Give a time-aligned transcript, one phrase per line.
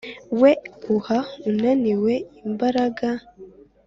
[0.41, 0.51] we
[0.95, 1.19] uha
[1.49, 2.13] unaniwe
[2.47, 3.07] imbaraga